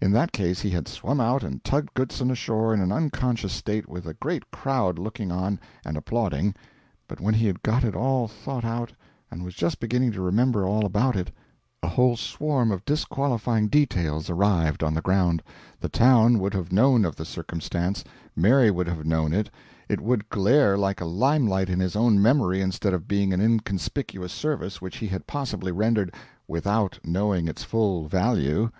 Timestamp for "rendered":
25.72-26.14